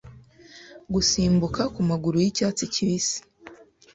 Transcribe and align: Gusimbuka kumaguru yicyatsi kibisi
Gusimbuka 0.93 1.61
kumaguru 1.73 2.15
yicyatsi 2.23 2.63
kibisi 2.73 3.19